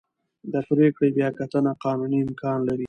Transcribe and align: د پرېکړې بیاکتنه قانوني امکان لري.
د 0.51 0.53
پرېکړې 0.69 1.09
بیاکتنه 1.17 1.71
قانوني 1.83 2.19
امکان 2.27 2.59
لري. 2.67 2.79